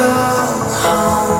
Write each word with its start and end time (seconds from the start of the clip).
go 0.00 0.06
home. 0.82 1.39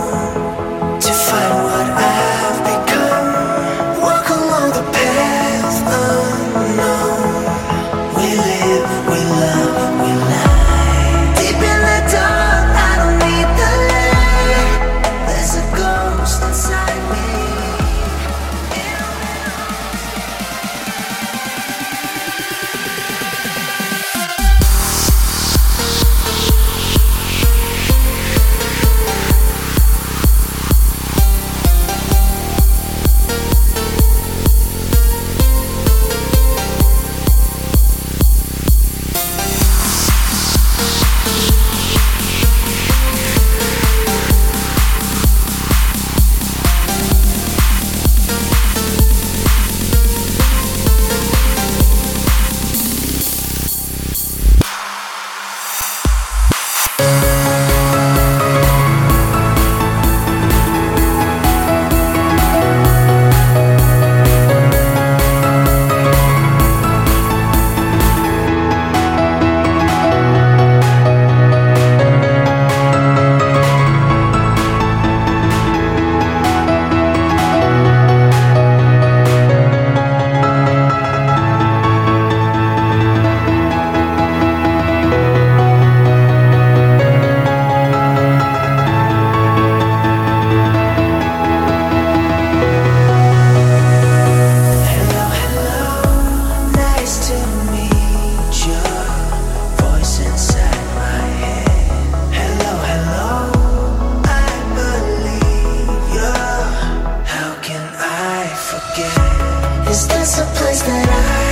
Is 109.91 110.07
this 110.09 110.39
a 110.39 110.45
place 110.57 110.83
that 110.83 111.09
I? 111.09 111.50